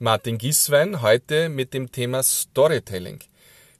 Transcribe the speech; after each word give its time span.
Martin 0.00 0.38
Giswein 0.38 1.02
heute 1.02 1.48
mit 1.48 1.72
dem 1.72 1.92
Thema 1.92 2.24
Storytelling. 2.24 3.20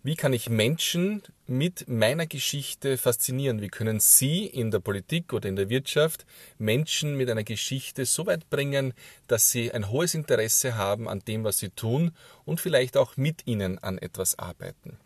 Wie 0.04 0.14
kann 0.14 0.32
ich 0.32 0.48
Menschen 0.48 1.24
mit 1.48 1.88
meiner 1.88 2.26
Geschichte 2.26 2.98
faszinieren? 2.98 3.60
Wie 3.60 3.68
können 3.68 3.98
Sie 3.98 4.46
in 4.46 4.70
der 4.70 4.78
Politik 4.78 5.32
oder 5.32 5.48
in 5.48 5.56
der 5.56 5.68
Wirtschaft 5.70 6.24
Menschen 6.56 7.16
mit 7.16 7.28
einer 7.28 7.42
Geschichte 7.42 8.06
so 8.06 8.26
weit 8.26 8.48
bringen, 8.48 8.94
dass 9.26 9.50
sie 9.50 9.72
ein 9.72 9.90
hohes 9.90 10.14
Interesse 10.14 10.76
haben 10.76 11.08
an 11.08 11.18
dem, 11.18 11.42
was 11.42 11.58
sie 11.58 11.70
tun 11.70 12.12
und 12.44 12.60
vielleicht 12.60 12.96
auch 12.96 13.16
mit 13.16 13.44
Ihnen 13.48 13.80
an 13.80 13.98
etwas 13.98 14.38
arbeiten? 14.38 14.98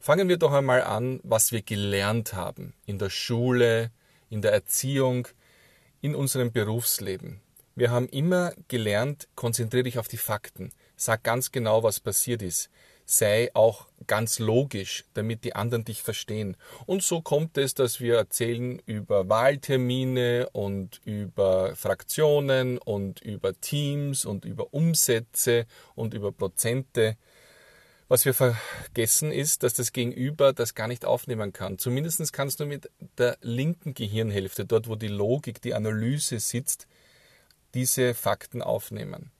Fangen 0.00 0.30
wir 0.30 0.38
doch 0.38 0.52
einmal 0.52 0.84
an, 0.84 1.20
was 1.22 1.52
wir 1.52 1.60
gelernt 1.60 2.32
haben 2.32 2.72
in 2.86 2.98
der 2.98 3.10
Schule, 3.10 3.90
in 4.30 4.40
der 4.40 4.52
Erziehung, 4.52 5.28
in 6.00 6.14
unserem 6.14 6.50
Berufsleben. 6.50 7.42
Wir 7.78 7.90
haben 7.90 8.08
immer 8.08 8.52
gelernt, 8.66 9.28
konzentriere 9.36 9.84
dich 9.84 9.98
auf 9.98 10.08
die 10.08 10.16
Fakten, 10.16 10.72
sag 10.96 11.22
ganz 11.22 11.52
genau, 11.52 11.82
was 11.82 12.00
passiert 12.00 12.42
ist 12.42 12.70
sei 13.10 13.50
auch 13.54 13.86
ganz 14.06 14.38
logisch, 14.38 15.04
damit 15.14 15.42
die 15.42 15.56
anderen 15.56 15.84
dich 15.84 16.02
verstehen. 16.02 16.56
Und 16.84 17.02
so 17.02 17.22
kommt 17.22 17.56
es, 17.56 17.72
dass 17.72 18.00
wir 18.00 18.16
erzählen 18.16 18.80
über 18.84 19.30
Wahltermine 19.30 20.50
und 20.52 21.00
über 21.06 21.74
Fraktionen 21.74 22.76
und 22.76 23.20
über 23.22 23.58
Teams 23.58 24.26
und 24.26 24.44
über 24.44 24.74
Umsätze 24.74 25.66
und 25.94 26.12
über 26.12 26.32
Prozente. 26.32 27.16
Was 28.08 28.26
wir 28.26 28.34
vergessen 28.34 29.32
ist, 29.32 29.62
dass 29.62 29.72
das 29.72 29.92
Gegenüber 29.92 30.52
das 30.52 30.74
gar 30.74 30.86
nicht 30.86 31.06
aufnehmen 31.06 31.54
kann. 31.54 31.78
Zumindest 31.78 32.32
kannst 32.34 32.60
du 32.60 32.66
mit 32.66 32.90
der 33.16 33.38
linken 33.40 33.94
Gehirnhälfte, 33.94 34.66
dort 34.66 34.86
wo 34.86 34.96
die 34.96 35.08
Logik, 35.08 35.62
die 35.62 35.74
Analyse 35.74 36.40
sitzt, 36.40 36.86
diese 37.74 38.14
Fakten 38.14 38.62
aufnehmen. 38.62 39.30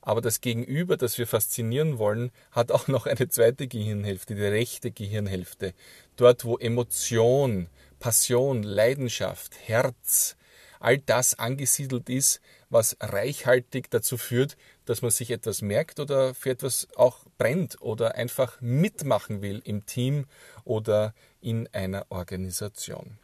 Aber 0.00 0.20
das 0.20 0.40
Gegenüber, 0.40 0.96
das 0.96 1.18
wir 1.18 1.26
faszinieren 1.26 1.98
wollen, 1.98 2.30
hat 2.52 2.72
auch 2.72 2.88
noch 2.88 3.06
eine 3.06 3.28
zweite 3.28 3.68
Gehirnhälfte, 3.68 4.34
die 4.34 4.42
rechte 4.42 4.90
Gehirnhälfte. 4.90 5.74
Dort, 6.16 6.44
wo 6.44 6.56
Emotion, 6.56 7.68
Passion, 7.98 8.62
Leidenschaft, 8.62 9.56
Herz, 9.66 10.36
all 10.80 10.98
das 10.98 11.38
angesiedelt 11.38 12.08
ist, 12.08 12.40
was 12.70 12.96
reichhaltig 13.00 13.90
dazu 13.90 14.16
führt, 14.16 14.56
dass 14.84 15.02
man 15.02 15.10
sich 15.10 15.30
etwas 15.30 15.62
merkt 15.62 16.00
oder 16.00 16.34
für 16.34 16.50
etwas 16.50 16.88
auch 16.96 17.24
brennt 17.36 17.80
oder 17.80 18.14
einfach 18.14 18.60
mitmachen 18.60 19.42
will 19.42 19.60
im 19.64 19.86
Team 19.86 20.26
oder 20.64 21.14
in 21.40 21.68
einer 21.72 22.06
Organisation. 22.10 23.18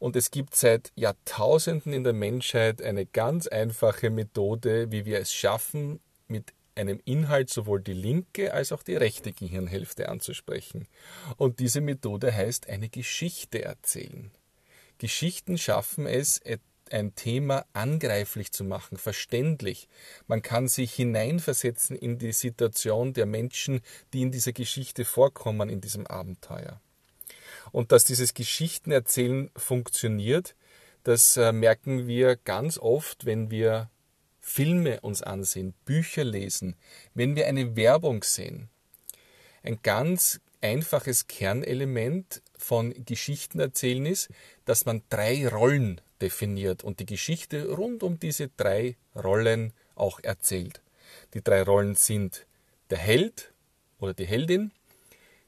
Und 0.00 0.16
es 0.16 0.30
gibt 0.30 0.56
seit 0.56 0.92
Jahrtausenden 0.96 1.92
in 1.92 2.04
der 2.04 2.14
Menschheit 2.14 2.80
eine 2.80 3.04
ganz 3.04 3.46
einfache 3.46 4.08
Methode, 4.08 4.90
wie 4.90 5.04
wir 5.04 5.20
es 5.20 5.32
schaffen, 5.32 6.00
mit 6.26 6.54
einem 6.74 7.00
Inhalt 7.04 7.50
sowohl 7.50 7.82
die 7.82 7.92
linke 7.92 8.54
als 8.54 8.72
auch 8.72 8.82
die 8.82 8.96
rechte 8.96 9.32
Gehirnhälfte 9.32 10.08
anzusprechen. 10.08 10.88
Und 11.36 11.58
diese 11.58 11.82
Methode 11.82 12.34
heißt 12.34 12.68
eine 12.70 12.88
Geschichte 12.88 13.62
erzählen. 13.62 14.30
Geschichten 14.96 15.58
schaffen 15.58 16.06
es, 16.06 16.40
ein 16.90 17.14
Thema 17.14 17.66
angreiflich 17.74 18.52
zu 18.52 18.64
machen, 18.64 18.96
verständlich. 18.96 19.86
Man 20.26 20.40
kann 20.40 20.66
sich 20.66 20.94
hineinversetzen 20.94 21.94
in 21.94 22.18
die 22.18 22.32
Situation 22.32 23.12
der 23.12 23.26
Menschen, 23.26 23.80
die 24.14 24.22
in 24.22 24.32
dieser 24.32 24.52
Geschichte 24.52 25.04
vorkommen, 25.04 25.68
in 25.68 25.82
diesem 25.82 26.06
Abenteuer. 26.06 26.80
Und 27.72 27.92
dass 27.92 28.04
dieses 28.04 28.34
Geschichtenerzählen 28.34 29.50
funktioniert, 29.56 30.54
das 31.04 31.36
äh, 31.36 31.52
merken 31.52 32.06
wir 32.06 32.36
ganz 32.36 32.78
oft, 32.78 33.24
wenn 33.24 33.50
wir 33.50 33.90
Filme 34.40 35.00
uns 35.00 35.22
ansehen, 35.22 35.74
Bücher 35.84 36.24
lesen, 36.24 36.76
wenn 37.14 37.36
wir 37.36 37.46
eine 37.46 37.76
Werbung 37.76 38.22
sehen. 38.22 38.68
Ein 39.62 39.78
ganz 39.82 40.40
einfaches 40.60 41.26
Kernelement 41.26 42.42
von 42.56 42.92
Geschichtenerzählen 43.04 44.06
ist, 44.06 44.28
dass 44.64 44.84
man 44.84 45.02
drei 45.08 45.46
Rollen 45.48 46.00
definiert 46.20 46.84
und 46.84 47.00
die 47.00 47.06
Geschichte 47.06 47.70
rund 47.70 48.02
um 48.02 48.18
diese 48.18 48.48
drei 48.48 48.96
Rollen 49.14 49.72
auch 49.94 50.20
erzählt. 50.20 50.82
Die 51.34 51.42
drei 51.42 51.62
Rollen 51.62 51.94
sind 51.94 52.46
der 52.90 52.98
Held 52.98 53.52
oder 53.98 54.14
die 54.14 54.26
Heldin, 54.26 54.72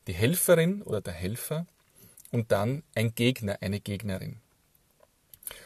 die 0.07 0.15
Helferin 0.15 0.83
oder 0.83 1.01
der 1.01 1.13
Helfer 1.13 1.67
und 2.33 2.51
dann 2.51 2.83
ein 2.97 3.15
Gegner, 3.15 3.59
eine 3.61 3.79
Gegnerin. 3.79 4.41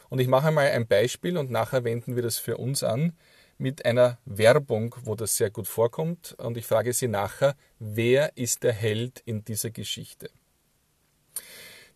Und 0.09 0.19
ich 0.19 0.27
mache 0.27 0.51
mal 0.51 0.69
ein 0.69 0.85
Beispiel 0.85 1.37
und 1.37 1.49
nachher 1.49 1.83
wenden 1.83 2.15
wir 2.15 2.23
das 2.23 2.37
für 2.37 2.57
uns 2.57 2.83
an 2.83 3.13
mit 3.57 3.85
einer 3.85 4.19
Werbung, 4.25 4.95
wo 5.03 5.15
das 5.15 5.35
sehr 5.35 5.49
gut 5.49 5.67
vorkommt. 5.67 6.33
Und 6.37 6.57
ich 6.57 6.65
frage 6.65 6.93
Sie 6.93 7.07
nachher, 7.07 7.55
wer 7.79 8.37
ist 8.37 8.63
der 8.63 8.73
Held 8.73 9.21
in 9.25 9.43
dieser 9.43 9.71
Geschichte? 9.71 10.29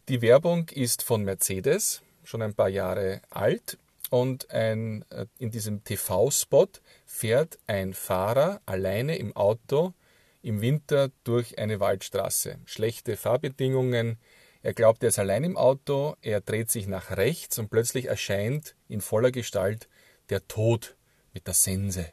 Die 0.09 0.21
Werbung 0.21 0.69
ist 0.69 1.03
von 1.03 1.23
Mercedes, 1.23 2.01
schon 2.23 2.41
ein 2.41 2.55
paar 2.55 2.69
Jahre 2.69 3.21
alt. 3.29 3.77
Und 4.09 4.49
ein, 4.51 5.05
äh, 5.09 5.25
in 5.37 5.51
diesem 5.51 5.83
TV-Spot 5.83 6.67
fährt 7.05 7.59
ein 7.67 7.93
Fahrer 7.93 8.59
alleine 8.65 9.15
im 9.17 9.35
Auto 9.35 9.93
im 10.41 10.59
Winter 10.61 11.11
durch 11.23 11.59
eine 11.59 11.79
Waldstraße. 11.79 12.57
Schlechte 12.65 13.15
Fahrbedingungen, 13.15 14.17
er 14.63 14.73
glaubt, 14.73 15.03
er 15.03 15.09
ist 15.09 15.19
allein 15.19 15.43
im 15.43 15.57
Auto, 15.57 16.15
er 16.21 16.41
dreht 16.41 16.69
sich 16.69 16.87
nach 16.87 17.17
rechts 17.17 17.57
und 17.57 17.69
plötzlich 17.69 18.05
erscheint 18.05 18.75
in 18.87 19.01
voller 19.01 19.31
Gestalt 19.31 19.89
der 20.29 20.47
Tod 20.47 20.95
mit 21.33 21.47
der 21.47 21.53
Sense 21.53 22.11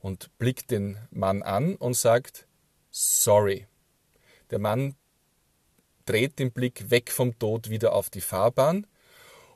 und 0.00 0.36
blickt 0.38 0.70
den 0.70 0.98
Mann 1.10 1.42
an 1.42 1.76
und 1.76 1.94
sagt 1.94 2.46
Sorry. 2.90 3.66
Der 4.50 4.58
Mann 4.58 4.96
dreht 6.04 6.38
den 6.38 6.52
Blick 6.52 6.90
weg 6.90 7.10
vom 7.10 7.38
Tod 7.38 7.70
wieder 7.70 7.92
auf 7.92 8.10
die 8.10 8.20
Fahrbahn 8.20 8.86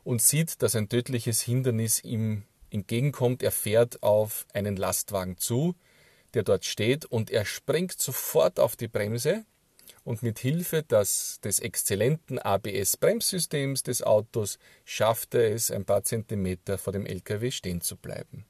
und 0.05 0.23
sieht, 0.23 0.63
dass 0.63 0.77
ein 0.77 0.89
tödliches 0.89 1.43
Hindernis 1.43 2.03
ihm 2.05 2.45
entgegenkommt. 2.71 3.43
Er 3.43 3.51
fährt 3.51 4.03
auf 4.03 4.47
einen 4.53 4.77
Lastwagen 4.77 5.37
zu, 5.39 5.75
der 6.35 6.45
dort 6.45 6.65
steht, 6.65 7.05
und 7.05 7.31
er 7.31 7.45
springt 7.45 8.01
sofort 8.01 8.61
auf 8.61 8.77
die 8.77 8.89
Bremse 8.89 9.45
und 10.06 10.22
mit 10.22 10.39
Hilfe 10.39 10.84
des, 10.84 11.41
des 11.43 11.59
exzellenten 11.59 12.39
ABS-Bremssystems 12.39 13.83
des 13.83 14.03
Autos 14.03 14.61
schafft 14.84 15.34
er 15.34 15.53
es, 15.53 15.72
ein 15.72 15.84
paar 15.84 16.05
Zentimeter 16.05 16.78
vor 16.78 16.93
dem 16.93 17.05
LKW 17.05 17.50
stehen 17.50 17.81
zu 17.81 17.97
bleiben. 17.97 18.47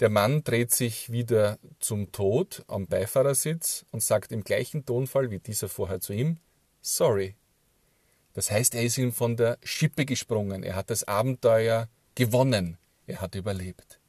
Der 0.00 0.08
Mann 0.08 0.42
dreht 0.42 0.72
sich 0.74 1.12
wieder 1.12 1.58
zum 1.80 2.12
Tod 2.12 2.64
am 2.66 2.86
Beifahrersitz 2.86 3.84
und 3.90 4.02
sagt 4.02 4.32
im 4.32 4.42
gleichen 4.42 4.86
Tonfall 4.86 5.30
wie 5.30 5.38
dieser 5.38 5.68
vorher 5.68 6.00
zu 6.00 6.14
ihm, 6.14 6.38
sorry. 6.80 7.36
Das 8.32 8.50
heißt, 8.50 8.74
er 8.74 8.84
ist 8.84 8.96
ihm 8.96 9.12
von 9.12 9.36
der 9.36 9.58
Schippe 9.62 10.06
gesprungen, 10.06 10.62
er 10.62 10.76
hat 10.76 10.88
das 10.88 11.04
Abenteuer 11.04 11.88
gewonnen, 12.14 12.78
er 13.06 13.20
hat 13.20 13.34
überlebt. 13.34 14.00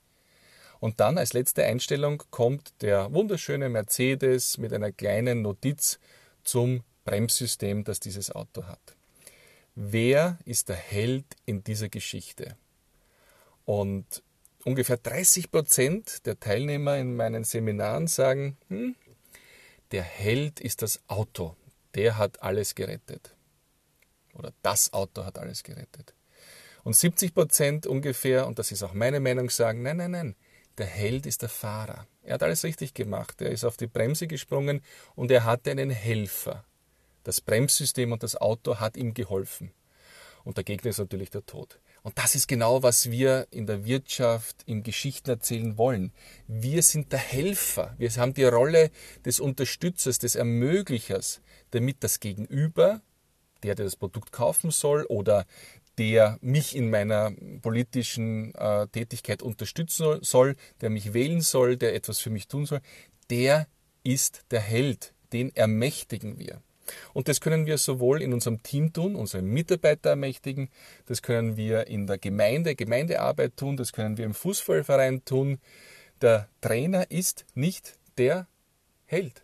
Und 0.80 1.02
dann 1.02 1.18
als 1.18 1.34
letzte 1.34 1.66
Einstellung 1.66 2.24
kommt 2.32 2.82
der 2.82 3.14
wunderschöne 3.14 3.68
Mercedes 3.68 4.58
mit 4.58 4.72
einer 4.72 4.94
kleinen 4.94 5.42
Notiz 5.42 6.00
zum 6.46 6.84
Bremssystem, 7.04 7.84
das 7.84 8.00
dieses 8.00 8.32
Auto 8.32 8.66
hat. 8.66 8.96
Wer 9.76 10.40
ist 10.46 10.70
der 10.70 10.78
Held 10.78 11.26
in 11.46 11.64
dieser 11.64 11.90
Geschichte? 11.90 12.56
Und 13.66 14.24
ungefähr 14.64 14.98
30 14.98 15.52
Prozent 15.52 16.26
der 16.26 16.40
Teilnehmer 16.40 16.98
in 16.98 17.16
meinen 17.16 17.44
Seminaren 17.44 18.08
sagen, 18.08 18.58
hm, 18.70 18.96
der 19.92 20.04
Held 20.04 20.60
ist 20.60 20.82
das 20.82 21.02
Auto, 21.08 21.56
der 21.94 22.18
hat 22.18 22.42
alles 22.42 22.76
gerettet. 22.76 23.36
Oder 24.34 24.54
das 24.62 24.94
Auto 24.94 25.24
hat 25.26 25.38
alles 25.38 25.64
gerettet. 25.64 26.14
Und 26.84 26.96
70 26.96 27.34
Prozent 27.34 27.88
ungefähr, 27.88 28.48
und 28.48 28.60
das 28.60 28.72
ist 28.72 28.84
auch 28.84 28.94
meine 28.94 29.20
Meinung, 29.20 29.50
sagen, 29.50 29.82
nein, 29.82 29.98
nein, 29.98 30.12
nein, 30.12 30.36
der 30.78 30.86
Held 30.86 31.26
ist 31.26 31.42
der 31.42 31.50
Fahrer. 31.50 32.08
Er 32.26 32.36
hat 32.36 32.44
alles 32.44 32.64
richtig 32.64 32.94
gemacht. 32.94 33.42
Er 33.42 33.52
ist 33.52 33.64
auf 33.64 33.78
die 33.78 33.88
Bremse 33.88 34.28
gesprungen 34.28 34.82
und 35.16 35.32
er 35.32 35.44
hatte 35.44 35.72
einen 35.72 35.92
Helfer. 35.92 36.66
Das 37.24 37.40
Bremssystem 37.40 38.12
und 38.12 38.24
das 38.24 38.36
Auto 38.36 38.80
hat 38.80 38.98
ihm 38.98 39.14
geholfen. 39.14 39.72
Und 40.44 40.58
der 40.58 40.64
Gegner 40.64 40.90
ist 40.90 41.00
natürlich 41.00 41.30
der 41.30 41.46
Tod. 41.46 41.80
Und 42.04 42.20
das 42.20 42.36
ist 42.36 42.48
genau, 42.48 42.84
was 42.84 43.10
wir 43.10 43.48
in 43.50 43.66
der 43.66 43.84
Wirtschaft, 43.86 44.58
im 44.68 44.84
Geschichten 44.84 45.32
erzählen 45.32 45.76
wollen. 45.78 46.14
Wir 46.48 46.84
sind 46.84 47.12
der 47.12 47.20
Helfer. 47.20 47.96
Wir 47.98 48.12
haben 48.12 48.36
die 48.36 48.44
Rolle 48.44 48.92
des 49.26 49.40
Unterstützers, 49.40 50.20
des 50.20 50.36
Ermöglichers, 50.36 51.42
damit 51.72 52.04
das 52.04 52.20
Gegenüber, 52.20 53.02
der, 53.64 53.74
der 53.74 53.86
das 53.86 53.96
Produkt 53.96 54.32
kaufen 54.32 54.70
soll 54.70 55.06
oder 55.06 55.48
der 55.98 56.38
mich 56.42 56.76
in 56.76 56.90
meiner 56.90 57.32
politischen 57.62 58.54
äh, 58.56 58.88
Tätigkeit 58.88 59.42
unterstützen 59.42 60.20
soll, 60.22 60.56
der 60.82 60.90
mich 60.90 61.14
wählen 61.14 61.42
soll, 61.42 61.78
der 61.78 61.96
etwas 61.96 62.20
für 62.20 62.30
mich 62.30 62.48
tun 62.48 62.66
soll, 62.66 62.82
der 63.30 63.68
ist 64.04 64.44
der 64.52 64.62
Held, 64.62 65.14
den 65.34 65.56
ermächtigen 65.56 66.38
wir. 66.38 66.62
Und 67.14 67.28
das 67.28 67.42
können 67.42 67.66
wir 67.66 67.78
sowohl 67.78 68.22
in 68.22 68.34
unserem 68.34 68.62
Team 68.62 68.94
tun, 68.94 69.16
unsere 69.16 69.42
Mitarbeiter 69.42 70.12
ermächtigen, 70.12 70.70
das 71.08 71.22
können 71.22 71.58
wir 71.58 71.88
in 71.88 72.06
der 72.06 72.20
Gemeinde, 72.20 72.76
Gemeindearbeit 72.76 73.58
tun, 73.58 73.76
das 73.76 73.92
können 73.92 74.18
wir 74.18 74.26
im 74.26 74.36
Fußballverein 74.36 75.26
tun, 75.26 75.60
Der 76.22 76.48
Trainer 76.62 77.12
ist 77.12 77.46
nicht 77.56 78.00
der 78.18 78.48
Held. 79.06 79.44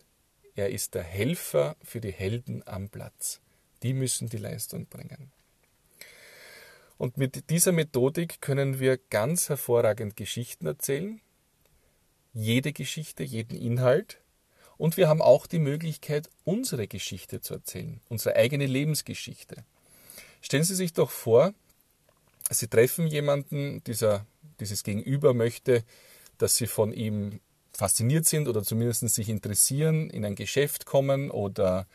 Er 0.56 0.69
ist 0.69 0.95
der 0.95 1.03
Helfer 1.03 1.75
für 1.83 2.00
die 2.00 2.13
Helden 2.13 2.63
am 2.65 2.89
Platz. 2.89 3.42
Die 3.83 3.94
müssen 3.94 4.30
die 4.30 4.38
Leistung 4.38 4.86
bringen. 4.86 5.31
Und 7.01 7.18
mit 7.18 7.50
dieser 7.50 7.71
Methodik 7.71 8.42
können 8.42 8.80
wir 8.80 9.00
ganz 9.09 9.50
hervorragend 9.50 10.15
Geschichten 10.15 10.68
erzählen. 10.68 11.19
Jede 12.31 12.74
Geschichte, 12.74 13.24
jeden 13.24 13.59
Inhalt. 13.59 14.19
Und 14.77 14.98
wir 14.98 15.07
haben 15.07 15.19
auch 15.19 15.48
die 15.48 15.57
Möglichkeit, 15.57 16.30
unsere 16.44 16.88
Geschichte 16.88 17.42
zu 17.42 17.56
erzählen, 17.56 18.00
unsere 18.07 18.36
eigene 18.36 18.68
Lebensgeschichte. 18.68 19.63
Stellen 20.44 20.63
Sie 20.63 20.75
sich 20.75 20.94
doch 20.94 21.09
vor, 21.09 21.56
Sie 22.51 22.68
treffen 22.68 23.07
jemanden, 23.07 23.83
dieser, 23.86 24.27
dieses 24.59 24.83
Gegenüber 24.83 25.33
möchte, 25.33 25.83
dass 26.38 26.56
Sie 26.56 26.68
von 26.68 26.94
ihm 26.94 27.39
fasziniert 27.74 28.27
sind 28.27 28.48
oder 28.48 28.62
zumindest 28.62 29.09
sich 29.09 29.30
interessieren, 29.30 30.12
in 30.12 30.24
ein 30.24 30.36
Geschäft 30.36 30.86
kommen 30.86 31.31
oder 31.31 31.88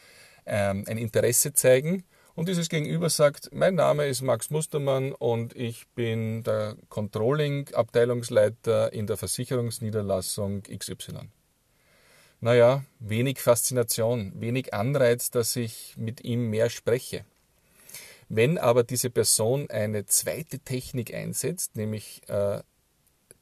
ähm, 0.46 0.82
ein 0.88 0.98
Interesse 0.98 1.52
zeigen. 1.52 2.02
Und 2.36 2.48
dieses 2.50 2.68
Gegenüber 2.68 3.08
sagt, 3.08 3.48
mein 3.54 3.76
Name 3.76 4.06
ist 4.06 4.20
Max 4.20 4.50
Mustermann 4.50 5.12
und 5.12 5.56
ich 5.56 5.86
bin 5.94 6.42
der 6.42 6.76
Controlling-Abteilungsleiter 6.90 8.92
in 8.92 9.06
der 9.06 9.16
Versicherungsniederlassung 9.16 10.62
XY. 10.64 11.30
Naja, 12.42 12.84
wenig 12.98 13.40
Faszination, 13.40 14.38
wenig 14.38 14.74
Anreiz, 14.74 15.30
dass 15.30 15.56
ich 15.56 15.94
mit 15.96 16.24
ihm 16.24 16.50
mehr 16.50 16.68
spreche. 16.68 17.24
Wenn 18.28 18.58
aber 18.58 18.84
diese 18.84 19.08
Person 19.08 19.70
eine 19.70 20.04
zweite 20.04 20.58
Technik 20.58 21.14
einsetzt, 21.14 21.74
nämlich 21.74 22.20
äh, 22.28 22.60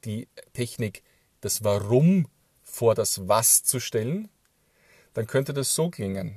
die 0.05 0.29
Technik, 0.53 1.03
das 1.41 1.65
Warum 1.65 2.29
vor 2.63 2.95
das 2.95 3.27
Was 3.27 3.65
zu 3.65 3.81
stellen, 3.81 4.29
dann 5.15 5.27
könnte 5.27 5.53
das 5.53 5.75
so 5.75 5.91
klingen. 5.91 6.37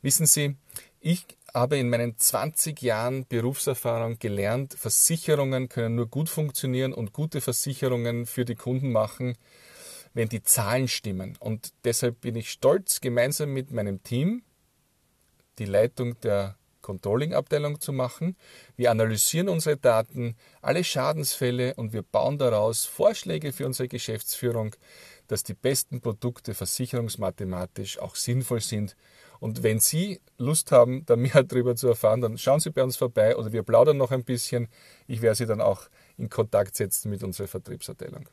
Wissen 0.00 0.24
Sie, 0.24 0.56
ich 1.06 1.24
habe 1.54 1.78
in 1.78 1.88
meinen 1.88 2.18
20 2.18 2.82
Jahren 2.82 3.26
Berufserfahrung 3.28 4.18
gelernt, 4.18 4.74
Versicherungen 4.74 5.68
können 5.68 5.94
nur 5.94 6.08
gut 6.08 6.28
funktionieren 6.28 6.92
und 6.92 7.12
gute 7.12 7.40
Versicherungen 7.40 8.26
für 8.26 8.44
die 8.44 8.56
Kunden 8.56 8.90
machen, 8.90 9.36
wenn 10.14 10.28
die 10.28 10.42
Zahlen 10.42 10.88
stimmen. 10.88 11.36
Und 11.38 11.72
deshalb 11.84 12.22
bin 12.22 12.34
ich 12.34 12.50
stolz, 12.50 13.00
gemeinsam 13.00 13.52
mit 13.52 13.70
meinem 13.70 14.02
Team 14.02 14.42
die 15.60 15.64
Leitung 15.64 16.20
der 16.22 16.56
Controlling-Abteilung 16.86 17.80
zu 17.80 17.92
machen. 17.92 18.36
Wir 18.76 18.92
analysieren 18.92 19.48
unsere 19.48 19.76
Daten, 19.76 20.36
alle 20.62 20.84
Schadensfälle 20.84 21.74
und 21.74 21.92
wir 21.92 22.02
bauen 22.02 22.38
daraus 22.38 22.84
Vorschläge 22.84 23.52
für 23.52 23.66
unsere 23.66 23.88
Geschäftsführung, 23.88 24.76
dass 25.26 25.42
die 25.42 25.54
besten 25.54 26.00
Produkte 26.00 26.54
versicherungsmathematisch 26.54 27.98
auch 27.98 28.14
sinnvoll 28.14 28.60
sind 28.60 28.96
und 29.40 29.62
wenn 29.62 29.80
Sie 29.80 30.20
Lust 30.38 30.72
haben, 30.72 31.04
da 31.06 31.16
mehr 31.16 31.42
darüber 31.44 31.76
zu 31.76 31.88
erfahren, 31.88 32.20
dann 32.20 32.38
schauen 32.38 32.60
Sie 32.60 32.70
bei 32.70 32.82
uns 32.82 32.96
vorbei 32.96 33.36
oder 33.36 33.52
wir 33.52 33.62
plaudern 33.62 33.96
noch 33.96 34.10
ein 34.10 34.24
bisschen. 34.24 34.68
Ich 35.06 35.22
werde 35.22 35.36
Sie 35.36 35.46
dann 35.46 35.60
auch 35.60 35.88
in 36.16 36.28
Kontakt 36.28 36.76
setzen 36.76 37.10
mit 37.10 37.22
unserer 37.22 37.48
Vertriebsabteilung. 37.48 38.28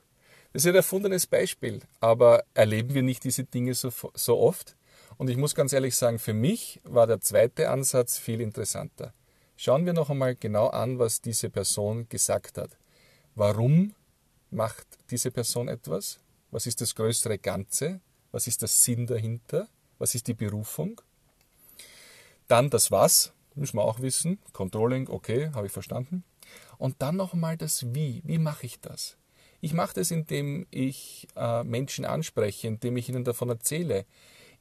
Das 0.53 0.63
ist 0.63 0.69
ein 0.69 0.75
erfundenes 0.75 1.25
Beispiel, 1.25 1.81
aber 1.99 2.43
erleben 2.53 2.93
wir 2.93 3.01
nicht 3.01 3.23
diese 3.23 3.43
Dinge 3.43 3.73
so, 3.73 3.91
so 4.13 4.39
oft? 4.39 4.75
Und 5.23 5.29
ich 5.29 5.37
muss 5.37 5.55
ganz 5.55 5.71
ehrlich 5.71 5.95
sagen, 5.95 6.19
für 6.19 6.33
mich 6.33 6.81
war 6.83 7.07
der 7.07 7.21
zweite 7.21 7.69
Ansatz 7.69 8.17
viel 8.17 8.41
interessanter. 8.41 9.13
Schauen 9.55 9.85
wir 9.85 9.93
noch 9.93 10.09
einmal 10.09 10.35
genau 10.35 10.67
an, 10.67 10.99
was 10.99 11.21
diese 11.21 11.49
Person 11.49 12.09
gesagt 12.09 12.57
hat. 12.57 12.71
Warum 13.33 13.95
macht 14.51 14.85
diese 15.11 15.31
Person 15.31 15.69
etwas? 15.69 16.19
Was 16.51 16.67
ist 16.67 16.81
das 16.81 16.93
größere 16.93 17.37
Ganze? 17.37 18.01
Was 18.33 18.47
ist 18.47 18.63
der 18.63 18.67
Sinn 18.67 19.07
dahinter? 19.07 19.69
Was 19.97 20.13
ist 20.13 20.27
die 20.27 20.33
Berufung? 20.33 20.99
Dann 22.49 22.69
das 22.69 22.91
Was, 22.91 23.31
müssen 23.55 23.77
wir 23.77 23.85
auch 23.85 24.01
wissen. 24.01 24.39
Controlling, 24.51 25.07
okay, 25.07 25.51
habe 25.53 25.67
ich 25.67 25.71
verstanden. 25.71 26.25
Und 26.77 27.01
dann 27.01 27.15
nochmal 27.15 27.55
das 27.55 27.95
Wie. 27.95 28.21
Wie 28.25 28.39
mache 28.39 28.65
ich 28.65 28.81
das? 28.81 29.15
Ich 29.61 29.71
mache 29.71 29.93
das, 29.95 30.11
indem 30.11 30.67
ich 30.69 31.29
äh, 31.37 31.63
Menschen 31.63 32.03
anspreche, 32.03 32.67
indem 32.67 32.97
ich 32.97 33.07
ihnen 33.07 33.23
davon 33.23 33.47
erzähle. 33.47 34.05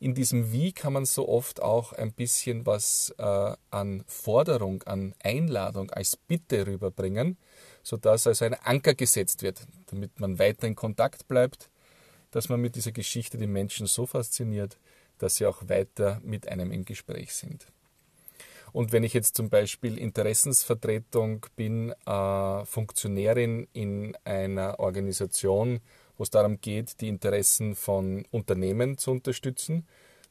In 0.02 0.14
diesem 0.14 0.50
Wie 0.50 0.72
kann 0.72 0.94
man 0.94 1.04
so 1.04 1.28
oft 1.28 1.62
auch 1.62 1.92
ein 1.92 2.12
bisschen 2.12 2.66
was 2.66 3.14
äh, 3.18 3.54
an 3.70 4.02
Forderung, 4.08 4.82
an 4.82 5.14
Einladung 5.22 5.92
als 5.92 6.16
Bitte 6.16 6.66
rüberbringen, 6.66 7.38
sodass 7.84 8.26
also 8.26 8.44
ein 8.46 8.54
Anker 8.54 8.94
gesetzt 8.94 9.42
wird, 9.42 9.64
damit 9.86 10.18
man 10.18 10.40
weiter 10.40 10.66
in 10.66 10.74
Kontakt 10.74 11.28
bleibt, 11.28 11.70
dass 12.32 12.48
man 12.48 12.60
mit 12.60 12.74
dieser 12.74 12.90
Geschichte 12.90 13.38
die 13.38 13.46
Menschen 13.46 13.86
so 13.86 14.04
fasziniert, 14.04 14.76
dass 15.18 15.36
sie 15.36 15.46
auch 15.46 15.68
weiter 15.68 16.20
mit 16.24 16.48
einem 16.48 16.72
im 16.72 16.84
Gespräch 16.84 17.32
sind. 17.32 17.68
Und 18.72 18.92
wenn 18.92 19.04
ich 19.04 19.12
jetzt 19.12 19.36
zum 19.36 19.50
Beispiel 19.50 19.98
Interessensvertretung 19.98 21.46
bin, 21.56 21.92
äh, 22.06 22.64
Funktionärin 22.64 23.68
in 23.72 24.16
einer 24.24 24.80
Organisation, 24.80 25.80
wo 26.16 26.22
es 26.22 26.30
darum 26.30 26.60
geht, 26.60 27.00
die 27.00 27.08
Interessen 27.08 27.74
von 27.74 28.24
Unternehmen 28.30 28.96
zu 28.96 29.10
unterstützen, 29.10 29.86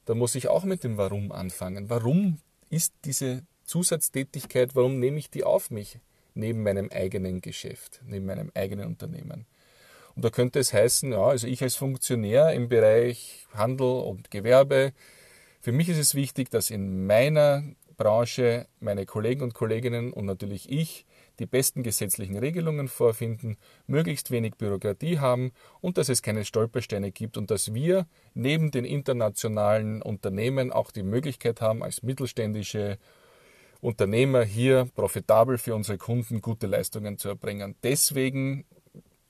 dann 0.06 0.18
muss 0.18 0.34
ich 0.34 0.48
auch 0.48 0.64
mit 0.64 0.82
dem 0.82 0.96
Warum 0.96 1.30
anfangen. 1.30 1.88
Warum 1.88 2.38
ist 2.70 2.92
diese 3.04 3.42
Zusatztätigkeit, 3.64 4.74
warum 4.74 4.98
nehme 4.98 5.18
ich 5.18 5.30
die 5.30 5.44
auf 5.44 5.70
mich 5.70 5.98
neben 6.34 6.62
meinem 6.62 6.88
eigenen 6.90 7.40
Geschäft, 7.40 8.00
neben 8.04 8.26
meinem 8.26 8.50
eigenen 8.54 8.86
Unternehmen? 8.86 9.46
Und 10.16 10.24
da 10.24 10.30
könnte 10.30 10.58
es 10.58 10.72
heißen, 10.72 11.12
ja, 11.12 11.24
also 11.24 11.46
ich 11.46 11.62
als 11.62 11.76
Funktionär 11.76 12.52
im 12.52 12.68
Bereich 12.68 13.46
Handel 13.54 14.02
und 14.02 14.30
Gewerbe, 14.30 14.92
für 15.60 15.72
mich 15.72 15.88
ist 15.88 15.98
es 15.98 16.16
wichtig, 16.16 16.50
dass 16.50 16.70
in 16.70 17.06
meiner 17.06 17.62
Branche 17.96 18.66
meine 18.80 19.06
Kollegen 19.06 19.42
und 19.42 19.54
Kolleginnen 19.54 20.12
und 20.12 20.26
natürlich 20.26 20.70
ich 20.70 21.06
die 21.38 21.46
besten 21.46 21.82
gesetzlichen 21.82 22.36
Regelungen 22.36 22.88
vorfinden, 22.88 23.56
möglichst 23.86 24.30
wenig 24.30 24.56
Bürokratie 24.56 25.18
haben 25.18 25.52
und 25.80 25.98
dass 25.98 26.08
es 26.08 26.22
keine 26.22 26.44
Stolpersteine 26.44 27.10
gibt 27.12 27.36
und 27.36 27.50
dass 27.50 27.74
wir 27.74 28.06
neben 28.34 28.70
den 28.70 28.84
internationalen 28.84 30.02
Unternehmen 30.02 30.72
auch 30.72 30.90
die 30.90 31.02
Möglichkeit 31.02 31.60
haben, 31.60 31.82
als 31.82 32.02
mittelständische 32.02 32.98
Unternehmer 33.80 34.44
hier 34.44 34.88
profitabel 34.94 35.58
für 35.58 35.74
unsere 35.74 35.98
Kunden 35.98 36.40
gute 36.40 36.66
Leistungen 36.66 37.18
zu 37.18 37.28
erbringen. 37.28 37.74
Deswegen 37.82 38.64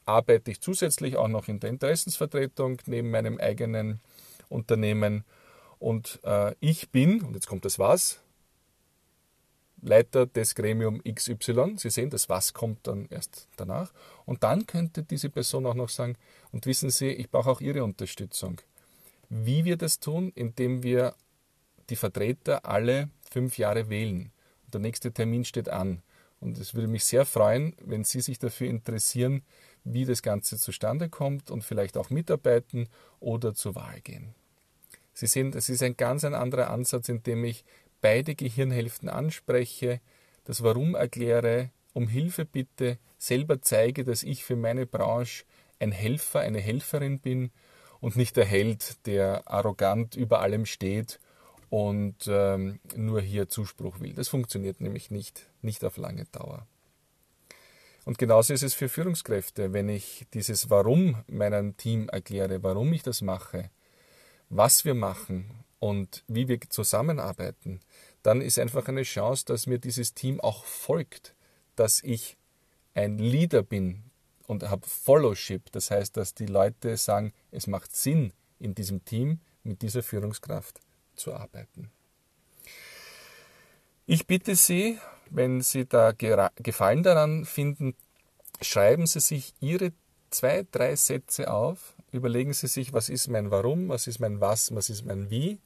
arbeite 0.05 0.51
ich 0.51 0.61
zusätzlich 0.61 1.17
auch 1.17 1.29
noch 1.29 1.49
in 1.49 1.61
der 1.61 1.71
Interessensvertretung 1.71 2.79
neben 2.87 3.11
meinem 3.11 3.39
eigenen 3.39 4.01
Unternehmen. 4.49 5.25
Und 5.79 6.21
äh, 6.25 6.55
ich 6.61 6.91
bin, 6.91 7.23
und 7.23 7.35
jetzt 7.35 7.47
kommt 7.47 7.65
das 7.65 7.79
Was, 7.79 8.22
Leiter 9.83 10.27
des 10.27 10.55
Gremium 10.55 11.03
XY. 11.03 11.75
Sie 11.77 11.91
sehen, 11.91 12.11
das 12.11 12.29
Was 12.29 12.55
kommt 12.55 12.87
dann 12.87 13.07
erst 13.11 13.49
danach. 13.57 13.93
Und 14.25 14.43
dann 14.43 14.67
könnte 14.67 15.03
diese 15.03 15.29
Person 15.29 15.67
auch 15.67 15.75
noch 15.75 15.89
sagen, 15.89 16.17
und 16.53 16.67
wissen 16.67 16.91
Sie, 16.91 17.09
ich 17.09 17.31
brauche 17.31 17.51
auch 17.51 17.61
Ihre 17.61 17.83
Unterstützung. 17.83 18.61
Wie 19.29 19.65
wir 19.65 19.77
das 19.77 19.99
tun, 19.99 20.33
indem 20.35 20.83
wir 20.83 21.15
die 21.91 21.97
Vertreter 21.97 22.65
alle 22.65 23.11
fünf 23.31 23.59
Jahre 23.59 23.89
wählen. 23.89 24.31
Und 24.65 24.75
der 24.75 24.81
nächste 24.81 25.13
Termin 25.13 25.45
steht 25.45 25.69
an. 25.69 26.03
Und 26.41 26.59
es 26.59 26.75
würde 26.75 26.89
mich 26.89 27.05
sehr 27.05 27.25
freuen, 27.25 27.75
wenn 27.85 28.05
Sie 28.05 28.21
sich 28.21 28.39
dafür 28.39 28.69
interessieren, 28.69 29.43
wie 29.85 30.05
das 30.05 30.23
Ganze 30.23 30.59
zustande 30.59 31.09
kommt 31.09 31.51
und 31.51 31.65
vielleicht 31.65 31.97
auch 31.97 32.11
mitarbeiten 32.11 32.89
oder 33.21 33.55
zur 33.55 33.75
Wahl 33.75 34.01
gehen. 34.01 34.35
Sie 35.15 35.27
sehen, 35.27 35.53
das 35.53 35.69
ist 35.69 35.83
ein 35.83 35.97
ganz 35.97 36.25
ein 36.25 36.35
anderer 36.35 36.71
Ansatz, 36.71 37.09
in 37.09 37.23
dem 37.23 37.45
ich 37.45 37.65
beide 38.03 38.35
Gehirnhälften 38.35 39.09
anspreche, 39.09 40.03
das 40.45 40.63
Warum 40.63 40.95
erkläre, 40.95 41.71
um 41.95 42.09
Hilfe 42.09 42.45
bitte, 42.45 42.99
selber 43.17 43.63
zeige, 43.63 44.05
dass 44.05 44.23
ich 44.23 44.45
für 44.45 44.57
meine 44.57 44.85
Branche 44.85 45.45
ein 45.79 45.93
Helfer, 45.93 46.41
eine 46.41 46.61
Helferin 46.61 47.21
bin 47.21 47.51
und 48.01 48.17
nicht 48.17 48.37
der 48.37 48.45
Held, 48.45 49.07
der 49.07 49.49
arrogant 49.49 50.17
über 50.17 50.41
allem 50.41 50.67
steht 50.67 51.21
und 51.71 52.27
ähm, 52.27 52.81
nur 52.97 53.21
hier 53.23 53.49
Zuspruch 53.49 54.01
will. 54.01 54.13
Das 54.13 54.29
funktioniert 54.29 54.81
nämlich 54.81 55.11
nicht, 55.11 55.49
nicht 55.63 55.85
auf 55.85 55.97
lange 55.97 56.25
Dauer. 56.27 56.67
Und 58.05 58.19
genauso 58.19 58.53
ist 58.53 58.65
es 58.65 58.75
für 58.75 58.89
Führungskräfte, 58.89 59.73
wenn 59.73 59.89
ich 59.89 60.27
dieses 60.35 60.71
Warum 60.71 61.23
meinem 61.29 61.77
Team 61.77 62.09
erkläre, 62.09 62.63
warum 62.65 62.93
ich 62.93 63.05
das 63.05 63.23
mache, 63.23 63.71
was 64.49 64.85
wir 64.85 64.95
machen 64.95 65.62
und 65.83 66.23
wie 66.29 66.47
wir 66.47 66.61
zusammenarbeiten, 66.61 67.81
dann 68.23 68.41
ist 68.41 68.61
einfach 68.61 68.87
eine 68.87 69.03
Chance, 69.03 69.45
dass 69.47 69.67
mir 69.67 69.81
dieses 69.81 70.15
Team 70.15 70.41
auch 70.41 70.65
folgt, 70.65 71.35
dass 71.75 72.05
ich 72.05 72.37
ein 72.95 73.19
Leader 73.19 73.65
bin 73.65 74.05
und 74.47 74.63
habe 74.71 74.87
Followship. 74.87 75.73
Das 75.73 75.91
heißt, 75.91 76.17
dass 76.17 76.35
die 76.35 76.47
Leute 76.47 76.97
sagen, 76.97 77.33
es 77.51 77.67
macht 77.67 77.97
Sinn, 77.97 78.33
in 78.61 78.77
diesem 78.77 79.05
Team 79.05 79.41
mit 79.65 79.83
dieser 79.83 80.05
Führungskraft 80.05 80.79
zu 81.17 81.35
arbeiten. 81.35 81.91
Ich 84.07 84.29
bitte 84.29 84.55
Sie, 84.55 85.01
wenn 85.31 85.63
Sie 85.63 85.85
da 85.85 86.13
Gefallen 86.13 87.03
daran 87.03 87.45
finden, 87.45 87.97
schreiben 88.61 89.09
Sie 89.09 89.19
sich 89.19 89.53
Ihre 89.59 89.93
zwei, 90.31 90.65
drei 90.71 90.95
Sätze 90.95 91.51
auf, 91.51 91.97
überlegen 92.13 92.53
Sie 92.53 92.69
sich, 92.69 92.93
was 92.93 93.09
ist 93.09 93.27
mein 93.27 93.51
Warum, 93.51 93.89
was 93.89 94.07
ist 94.07 94.21
mein 94.21 94.41
Was, 94.41 94.73
was 94.73 94.89
ist 94.89 95.05
mein 95.05 95.29
Wie. 95.29 95.59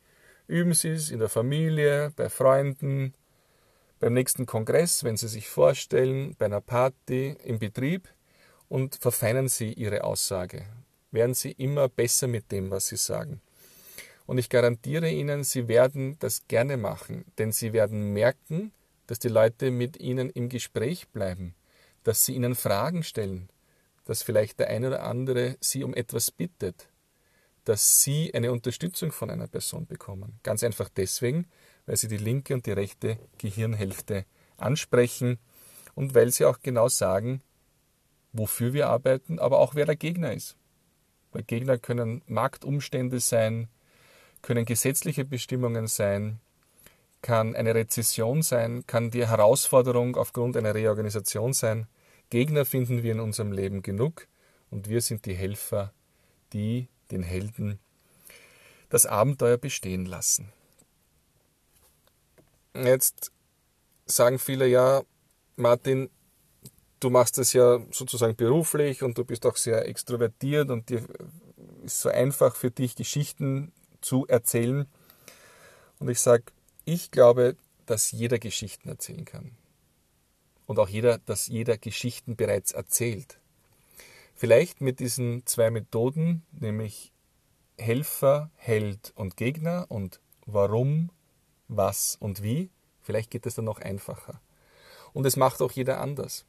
Üben 0.48 0.74
Sie 0.74 0.90
es 0.90 1.10
in 1.10 1.18
der 1.18 1.28
Familie, 1.28 2.12
bei 2.14 2.28
Freunden, 2.28 3.14
beim 3.98 4.12
nächsten 4.12 4.46
Kongress, 4.46 5.02
wenn 5.02 5.16
Sie 5.16 5.26
sich 5.26 5.48
vorstellen, 5.48 6.36
bei 6.38 6.46
einer 6.46 6.60
Party, 6.60 7.36
im 7.42 7.58
Betrieb 7.58 8.08
und 8.68 8.94
verfeinern 8.94 9.48
Sie 9.48 9.72
Ihre 9.72 10.04
Aussage. 10.04 10.64
Werden 11.10 11.34
Sie 11.34 11.50
immer 11.50 11.88
besser 11.88 12.28
mit 12.28 12.52
dem, 12.52 12.70
was 12.70 12.86
Sie 12.86 12.96
sagen. 12.96 13.40
Und 14.26 14.38
ich 14.38 14.48
garantiere 14.48 15.10
Ihnen, 15.10 15.42
Sie 15.42 15.66
werden 15.66 16.16
das 16.20 16.46
gerne 16.46 16.76
machen, 16.76 17.24
denn 17.38 17.50
Sie 17.50 17.72
werden 17.72 18.12
merken, 18.12 18.70
dass 19.08 19.18
die 19.18 19.28
Leute 19.28 19.72
mit 19.72 19.96
Ihnen 19.98 20.30
im 20.30 20.48
Gespräch 20.48 21.08
bleiben, 21.08 21.56
dass 22.04 22.24
Sie 22.24 22.34
Ihnen 22.34 22.54
Fragen 22.54 23.02
stellen, 23.02 23.48
dass 24.04 24.22
vielleicht 24.22 24.60
der 24.60 24.68
eine 24.68 24.88
oder 24.88 25.02
andere 25.02 25.56
Sie 25.58 25.82
um 25.82 25.92
etwas 25.92 26.30
bittet, 26.30 26.88
dass 27.66 28.02
Sie 28.02 28.32
eine 28.32 28.52
Unterstützung 28.52 29.10
von 29.12 29.28
einer 29.28 29.48
Person 29.48 29.86
bekommen. 29.86 30.38
Ganz 30.44 30.62
einfach 30.62 30.88
deswegen, 30.88 31.46
weil 31.84 31.96
Sie 31.96 32.08
die 32.08 32.16
linke 32.16 32.54
und 32.54 32.64
die 32.64 32.72
rechte 32.72 33.18
Gehirnhälfte 33.38 34.24
ansprechen 34.56 35.38
und 35.94 36.14
weil 36.14 36.30
Sie 36.30 36.44
auch 36.44 36.60
genau 36.60 36.88
sagen, 36.88 37.42
wofür 38.32 38.72
wir 38.72 38.88
arbeiten, 38.88 39.40
aber 39.40 39.58
auch 39.58 39.74
wer 39.74 39.84
der 39.84 39.96
Gegner 39.96 40.32
ist. 40.32 40.56
Weil 41.32 41.42
Gegner 41.42 41.76
können 41.76 42.22
Marktumstände 42.28 43.18
sein, 43.18 43.68
können 44.42 44.64
gesetzliche 44.64 45.24
Bestimmungen 45.24 45.88
sein, 45.88 46.38
kann 47.20 47.56
eine 47.56 47.74
Rezession 47.74 48.42
sein, 48.42 48.86
kann 48.86 49.10
die 49.10 49.26
Herausforderung 49.26 50.14
aufgrund 50.14 50.56
einer 50.56 50.74
Reorganisation 50.74 51.52
sein. 51.52 51.88
Gegner 52.30 52.64
finden 52.64 53.02
wir 53.02 53.10
in 53.10 53.20
unserem 53.20 53.50
Leben 53.50 53.82
genug 53.82 54.28
und 54.70 54.88
wir 54.88 55.00
sind 55.00 55.26
die 55.26 55.34
Helfer, 55.34 55.92
die 56.52 56.88
den 57.10 57.22
Helden 57.22 57.78
das 58.88 59.06
Abenteuer 59.06 59.56
bestehen 59.56 60.06
lassen. 60.06 60.52
Jetzt 62.74 63.32
sagen 64.04 64.38
viele 64.38 64.66
ja, 64.66 65.02
Martin, 65.56 66.10
du 67.00 67.10
machst 67.10 67.38
das 67.38 67.52
ja 67.52 67.80
sozusagen 67.90 68.36
beruflich 68.36 69.02
und 69.02 69.18
du 69.18 69.24
bist 69.24 69.46
auch 69.46 69.56
sehr 69.56 69.86
extrovertiert 69.88 70.70
und 70.70 70.88
dir 70.90 71.02
ist 71.84 72.00
so 72.00 72.08
einfach 72.08 72.54
für 72.56 72.70
dich 72.70 72.96
Geschichten 72.96 73.72
zu 74.00 74.26
erzählen. 74.26 74.86
Und 75.98 76.08
ich 76.08 76.20
sage, 76.20 76.44
ich 76.84 77.10
glaube, 77.10 77.56
dass 77.86 78.10
jeder 78.10 78.38
Geschichten 78.38 78.88
erzählen 78.88 79.24
kann. 79.24 79.52
Und 80.66 80.78
auch 80.78 80.88
jeder, 80.88 81.18
dass 81.18 81.46
jeder 81.46 81.78
Geschichten 81.78 82.36
bereits 82.36 82.72
erzählt. 82.72 83.38
Vielleicht 84.38 84.82
mit 84.82 85.00
diesen 85.00 85.46
zwei 85.46 85.70
Methoden, 85.70 86.42
nämlich 86.52 87.10
Helfer, 87.78 88.50
Held 88.56 89.12
und 89.16 89.38
Gegner 89.38 89.86
und 89.88 90.20
warum, 90.44 91.10
was 91.68 92.16
und 92.20 92.42
wie, 92.42 92.70
vielleicht 93.00 93.30
geht 93.30 93.46
es 93.46 93.54
dann 93.54 93.64
noch 93.64 93.80
einfacher. 93.80 94.42
Und 95.14 95.24
es 95.24 95.36
macht 95.36 95.62
auch 95.62 95.72
jeder 95.72 96.02
anders. 96.02 96.44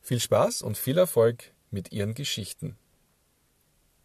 Viel 0.06 0.20
Spaß 0.20 0.60
und 0.60 0.76
viel 0.76 0.98
Erfolg 0.98 1.54
mit 1.70 1.90
Ihren 1.90 2.12
Geschichten. 2.12 2.76